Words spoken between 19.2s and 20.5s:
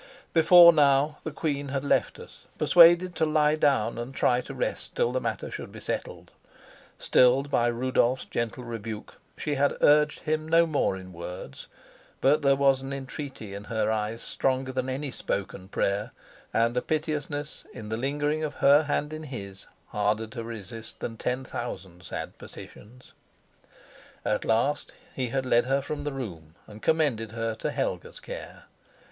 his harder to